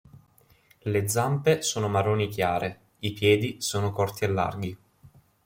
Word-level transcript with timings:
Le 0.79 1.07
zampe 1.07 1.61
sono 1.61 1.87
marroni 1.87 2.27
chiare, 2.27 2.79
i 3.01 3.13
piedi 3.13 3.57
sono 3.59 3.91
corti 3.91 4.23
e 4.23 4.27
larghi. 4.29 4.77